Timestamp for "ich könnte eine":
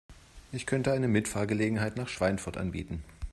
0.51-1.07